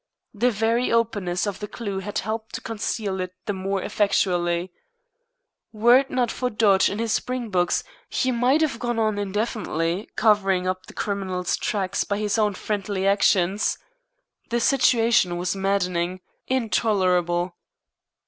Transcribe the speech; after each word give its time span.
The 0.33 0.49
very 0.49 0.91
openness 0.91 1.45
of 1.45 1.59
the 1.59 1.67
clue 1.67 1.99
had 1.99 2.17
helped 2.17 2.55
to 2.55 2.61
conceal 2.61 3.21
it 3.21 3.35
the 3.45 3.53
more 3.53 3.83
effectually. 3.83 4.71
Were 5.71 5.99
it 5.99 6.09
not 6.09 6.31
for 6.31 6.49
Dodge 6.49 6.89
and 6.89 6.99
his 6.99 7.11
Springboks 7.11 7.83
he 8.09 8.31
might 8.31 8.61
have 8.61 8.79
gone 8.79 8.97
on 8.97 9.19
indefinitely 9.19 10.09
covering 10.15 10.65
up 10.67 10.87
the 10.87 10.95
criminal's 10.95 11.55
tracks 11.55 12.03
by 12.03 12.17
his 12.17 12.39
own 12.39 12.55
friendly 12.55 13.05
actions. 13.05 13.77
The 14.49 14.59
situation 14.59 15.37
was 15.37 15.55
maddening, 15.55 16.21
intolerable. 16.47 17.55